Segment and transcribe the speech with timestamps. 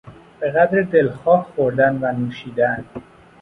[0.39, 2.85] به قدر دلخواه خوردن و نوشیدن